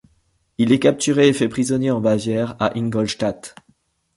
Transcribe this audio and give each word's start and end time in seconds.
Il 0.57 0.71
est 0.71 0.79
capturé 0.79 1.27
et 1.27 1.33
fait 1.33 1.47
prisonnier 1.47 1.91
en 1.91 2.01
Bavière 2.01 2.55
à 2.59 2.75
Ingolstadt. 2.75 3.53